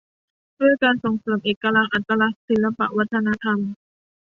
[0.59, 3.59] ด้วยการส่งเสริมเอกลักษณ์ อัตลักษณ์ ศิลปวัฒนธรรม